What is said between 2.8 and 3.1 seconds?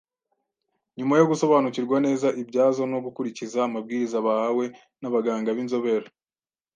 no